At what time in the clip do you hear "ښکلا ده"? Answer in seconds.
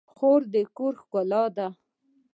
1.01-1.67